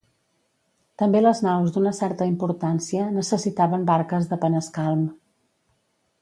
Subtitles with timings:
[1.01, 5.05] També les naus d’una certa importància necessitaven barques de panescalm.